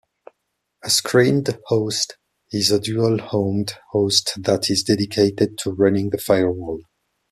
[0.83, 2.17] A screened host
[2.51, 6.81] is a dual-homed host that is dedicated to running the firewall.